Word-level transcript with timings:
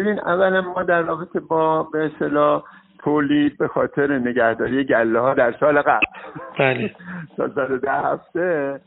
ببین 0.00 0.20
اولا 0.20 0.60
ما 0.60 0.82
در 0.82 1.02
رابطه 1.02 1.40
با 1.40 1.82
به 1.82 2.04
اصطلاح 2.04 2.62
تولید 2.98 3.58
به 3.58 3.68
خاطر 3.68 4.18
نگهداری 4.18 4.84
گله 4.84 5.20
ها 5.20 5.34
در 5.34 5.52
سال 5.52 5.82
قبل 5.82 6.06
بله. 6.58 6.94
سال 7.36 7.78
ده 7.78 7.92
هفته 7.92 8.80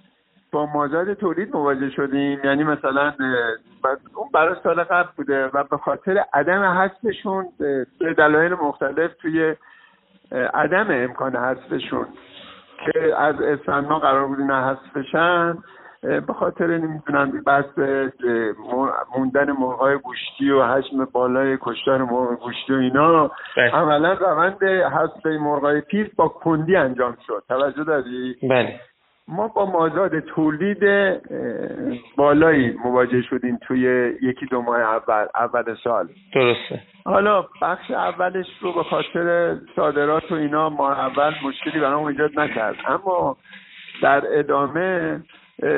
با 0.52 0.65
مازاد 0.65 1.13
تولید 1.13 1.55
مواجه 1.55 1.89
شدیم. 1.89 2.39
یعنی 2.44 2.63
مثلا 2.63 3.13
اون 4.15 4.29
برای 4.34 4.55
سال 4.63 4.84
قبل 4.84 5.10
بوده 5.18 5.47
و 5.54 5.63
به 5.63 5.78
خاطر 5.78 6.23
عدم 6.34 6.62
حذفشون 6.63 7.46
به 8.00 8.14
دلایل 8.14 8.54
مختلف 8.54 9.12
توی 9.22 9.56
عدم 10.32 10.88
امکان 10.90 11.36
حذفشون 11.36 12.08
که 12.86 13.16
از 13.18 13.42
اسفند 13.42 13.88
قرار 13.88 14.28
بود 14.28 14.40
اینا 14.40 14.70
حذف 14.70 14.98
بشن 14.98 15.58
به 16.04 16.34
خاطر 16.34 16.68
نمی‌دونم 16.68 17.44
بس 17.48 17.66
موندن 19.34 19.52
مرغای 19.52 19.98
گوشتی 19.98 20.49
و 20.49 20.63
حجم 20.63 21.05
بالای 21.05 21.58
کشتار 21.62 22.04
مرغ 22.04 22.40
گوشتی 22.40 22.73
و 22.73 22.76
اینا 22.76 23.31
بله. 23.57 23.71
عملا 23.71 24.13
روند 24.13 24.63
حذف 24.63 25.26
مرغای 25.26 25.81
پیر 25.81 26.12
با 26.16 26.27
کندی 26.27 26.76
انجام 26.76 27.17
شد. 27.27 27.43
توجه 27.48 27.84
داری؟ 27.84 28.35
بله. 28.43 28.80
ما 29.27 29.48
با 29.48 29.66
مازاد 29.66 30.20
تولید 30.20 30.84
بالایی 32.17 32.71
مواجه 32.84 33.21
شدیم 33.21 33.59
توی 33.67 34.13
یکی 34.21 34.45
دو 34.45 34.62
ماه 34.62 34.80
اول 34.80 35.27
اول 35.35 35.76
سال. 35.84 36.07
درسته. 36.35 36.81
حالا 37.05 37.45
بخش 37.62 37.91
اولش 37.91 38.48
رو 38.62 38.73
به 38.73 38.84
خاطر 38.84 39.57
صادرات 39.76 40.31
و 40.31 40.35
اینا 40.35 40.70
ماه 40.70 40.99
اول 40.99 41.34
مشکلی 41.43 41.79
برام 41.79 42.04
ایجاد 42.04 42.40
نکرد. 42.40 42.76
اما 42.88 43.38
در 44.02 44.23
ادامه 44.40 45.20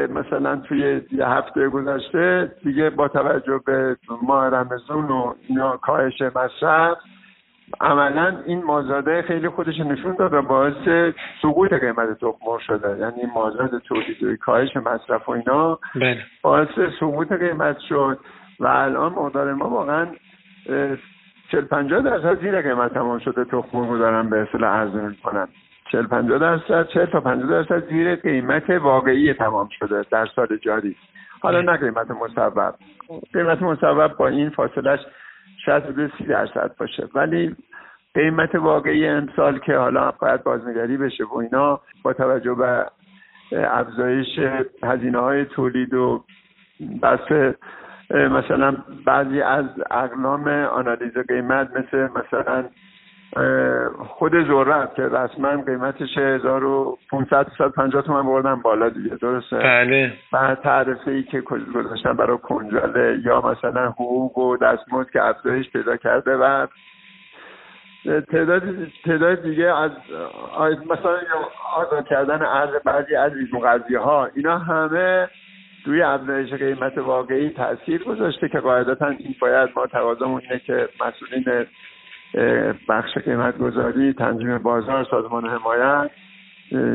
مثلا 0.10 0.56
توی 0.56 1.02
یه 1.12 1.28
هفته 1.28 1.70
گذشته 1.70 2.52
دیگه 2.64 2.90
با 2.90 3.08
توجه 3.08 3.62
به 3.66 3.98
ماه 4.22 4.50
رمزون 4.50 5.06
و 5.06 5.34
اینا 5.48 5.78
کاهش 5.78 6.22
مصرف 6.22 6.98
عملا 7.82 8.38
این 8.46 8.64
مازاده 8.64 9.22
خیلی 9.22 9.50
خودش 9.50 9.80
نشون 9.80 10.16
داد 10.20 10.34
و 10.34 10.42
باعث 10.42 11.14
سقوط 11.42 11.74
قیمت 11.74 12.20
تخم 12.20 12.58
شده. 12.68 12.98
یعنی 13.00 13.32
مازاد 13.36 13.80
تولید 13.80 14.24
و 14.24 14.36
کاهش 14.36 14.78
مصرف 14.78 15.30
و 15.30 15.32
اینا 15.32 15.80
بله. 15.96 16.18
باعث 16.42 16.68
سقوط 17.00 17.32
قیمت 17.32 17.80
شد 17.80 18.20
و 18.60 18.68
الان 18.68 19.12
مقدار 19.12 19.54
ما 19.54 19.70
واقعا 19.70 20.08
چل 21.52 21.62
پنجاه 21.62 22.02
درصد 22.02 22.42
زیر 22.42 22.62
قیمت 22.62 22.94
تمام 22.94 23.20
شده 23.20 23.46
تخم 23.46 23.90
رو 23.90 23.98
دارن 23.98 24.30
به 24.30 24.42
اصطلاح 24.42 24.80
عرضه 24.80 25.02
می‌کنن. 25.02 25.48
چل 25.92 26.08
پنجاه 26.08 26.40
درصد 26.40 26.88
چل 26.88 27.06
تا 27.06 27.20
پنجاه 27.20 27.50
درصد 27.50 27.90
زیر 27.90 28.16
قیمت 28.16 28.70
واقعی 28.70 29.34
تمام 29.34 29.70
شده 29.80 30.06
در 30.12 30.26
سال 30.36 30.58
جاری. 30.62 30.96
حالا 31.42 31.62
نه 31.62 31.78
قیمت 31.78 32.12
مصوب. 32.12 32.74
قیمت 33.34 33.62
مصوب 33.62 34.08
با 34.08 34.28
این 34.28 34.50
فاصلش 34.50 35.00
شاید 35.66 35.84
حدود 35.84 36.14
سی 36.18 36.24
درصد 36.24 36.76
باشه. 36.78 37.08
ولی 37.16 37.56
قیمت 38.14 38.56
واقعی 38.56 39.08
امسال 39.08 39.60
که 39.60 39.76
حالا 39.76 40.12
باید 40.12 40.44
بازنگری 40.44 40.98
بشه 40.98 41.24
و 41.24 41.38
اینا 41.38 41.82
با 42.04 42.14
توجه 42.14 42.54
به 42.54 42.86
افزایش 43.52 44.40
هزینه 44.84 45.20
های 45.20 45.46
تولید 45.46 45.94
و 45.94 46.24
بس 47.02 47.56
مثلا 48.10 48.78
بعضی 49.06 49.42
از 49.42 49.66
اقلام 49.92 50.48
آنالیز 50.48 51.18
قیمت 51.28 51.70
مثل 51.78 51.98
مثلا 51.98 52.66
خود 54.08 54.32
ذرت 54.48 54.96
که 54.96 55.02
رسما 55.02 55.62
قیمتش 55.62 56.18
1500 56.18 57.48
150 57.58 58.02
تومن 58.02 58.24
بردن 58.24 58.56
بالا 58.56 58.90
دیگه 58.90 59.16
درسته؟ 59.16 59.58
بله. 59.58 60.14
بعد 60.34 60.62
تعرفه 60.62 61.12
ای 61.12 61.24
که 61.24 61.42
گذاشتن 61.42 62.14
برای 62.14 62.38
کنجاله 62.38 63.20
یا 63.26 63.42
مثلا 63.42 63.90
حقوق 63.90 64.38
و 64.38 64.58
دستمزد 64.58 65.10
که 65.10 65.24
افزایش 65.24 65.70
پیدا 65.70 65.98
کرده 65.98 66.38
و 66.38 66.68
تعداد 68.32 68.64
تعداد 69.06 69.44
دیگه 69.44 69.66
از 69.66 69.92
مثلا 70.90 71.18
آزاد 71.76 72.08
کردن 72.08 72.42
ارز 72.42 72.70
بعضی 72.86 73.16
از 73.16 73.32
قضیه 73.64 74.00
ها 74.00 74.30
اینا 74.36 74.58
همه 74.58 75.30
روی 75.86 76.02
افزایش 76.02 76.54
قیمت 76.54 76.98
واقعی 76.98 77.50
تاثیر 77.50 78.04
گذاشته 78.04 78.50
که 78.50 78.60
قاعدتا 78.60 79.08
این 79.08 79.36
باید 79.42 79.70
ما 79.76 79.88
تقاضامون 79.88 80.42
اینه 80.42 80.60
که 80.60 80.90
مسئولین 81.00 81.66
بخش 82.90 83.18
قیمت 83.18 83.58
گذاری 83.58 84.14
تنظیم 84.14 84.58
بازار 84.58 85.04
سازمان 85.04 85.46
حمایت 85.46 86.12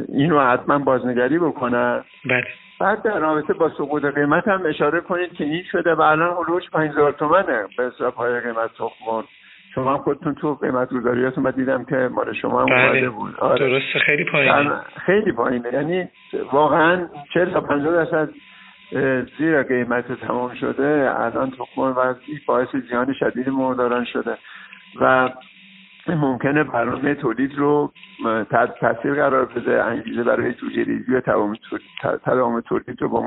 اینو 0.08 0.40
حتما 0.40 0.78
بازنگری 0.78 1.38
بکنن 1.38 2.04
بله. 2.24 2.44
بعد 2.80 3.02
در 3.02 3.18
رابطه 3.18 3.52
با 3.52 3.68
سقوط 3.68 4.04
قیمت 4.04 4.48
هم 4.48 4.66
اشاره 4.66 5.00
کنید 5.00 5.32
که 5.32 5.44
این 5.44 5.62
شده 5.72 5.94
و 5.94 6.00
الان 6.00 6.36
علوش 6.36 6.70
5000 6.70 7.12
تومنه 7.12 7.66
به 7.78 7.84
حساب 7.84 8.14
های 8.14 8.40
قیمت 8.40 8.70
تخمون 8.78 9.24
شما 9.74 9.98
خودتون 9.98 10.34
تو 10.34 10.54
قیمت 10.54 10.88
گذاریاتون 10.92 11.44
من 11.44 11.50
دیدم 11.50 11.84
که 11.84 11.96
مال 11.96 12.32
شما 12.32 12.60
هم 12.60 12.66
بله. 12.66 13.08
بود. 13.08 13.36
آره. 13.36 13.58
درسته 13.58 13.98
خیلی 13.98 14.24
پایینه. 14.24 14.80
خیلی 15.06 15.32
پایینه. 15.32 15.68
یعنی 15.72 16.08
واقعا 16.52 17.06
40 17.34 17.50
تا 17.50 17.60
50 17.60 17.92
درصد 17.92 18.28
زیر 19.38 19.62
قیمت 19.62 20.12
تمام 20.12 20.54
شده. 20.54 21.12
الان 21.16 21.50
تخم 21.50 21.80
و 21.80 22.14
باعث 22.46 22.68
زیان 22.88 23.12
شدید 23.12 23.48
مرداران 23.48 24.04
شده. 24.04 24.36
و 25.00 25.30
ممکنه 26.08 26.64
برنامه 26.64 27.14
تولید 27.14 27.58
رو 27.58 27.92
تاثیر 28.80 29.14
قرار 29.14 29.44
بده 29.44 29.84
انگیزه 29.84 30.22
برای 30.22 30.54
جوجه 30.54 30.84
ریزی 30.84 31.14
و 31.14 31.20
تداوم 32.24 32.60
تولید 32.60 33.02
رو 33.02 33.08
با 33.08 33.22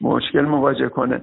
مشکل 0.00 0.44
مواجه 0.44 0.88
کنه. 0.88 1.20